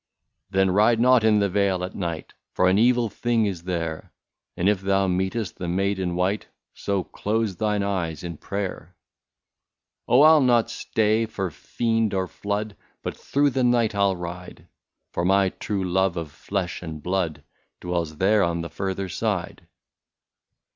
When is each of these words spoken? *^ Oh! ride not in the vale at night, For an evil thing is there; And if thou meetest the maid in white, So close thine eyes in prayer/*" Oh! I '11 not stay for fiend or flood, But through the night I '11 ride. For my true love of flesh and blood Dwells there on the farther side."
*^ 0.53 0.67
Oh! 0.67 0.71
ride 0.71 0.99
not 0.99 1.23
in 1.23 1.37
the 1.37 1.47
vale 1.47 1.83
at 1.83 1.93
night, 1.93 2.33
For 2.53 2.67
an 2.67 2.79
evil 2.79 3.07
thing 3.07 3.45
is 3.45 3.65
there; 3.65 4.11
And 4.57 4.67
if 4.67 4.81
thou 4.81 5.05
meetest 5.05 5.57
the 5.57 5.67
maid 5.67 5.99
in 5.99 6.15
white, 6.15 6.47
So 6.73 7.03
close 7.03 7.55
thine 7.57 7.83
eyes 7.83 8.23
in 8.23 8.37
prayer/*" 8.37 8.95
Oh! 10.07 10.21
I 10.21 10.31
'11 10.31 10.47
not 10.47 10.71
stay 10.71 11.27
for 11.27 11.51
fiend 11.51 12.15
or 12.15 12.25
flood, 12.27 12.75
But 13.03 13.15
through 13.15 13.51
the 13.51 13.63
night 13.63 13.93
I 13.93 13.99
'11 14.01 14.19
ride. 14.23 14.67
For 15.11 15.23
my 15.23 15.49
true 15.49 15.83
love 15.83 16.17
of 16.17 16.31
flesh 16.31 16.81
and 16.81 17.03
blood 17.03 17.43
Dwells 17.79 18.17
there 18.17 18.41
on 18.41 18.61
the 18.61 18.71
farther 18.71 19.07
side." 19.07 19.67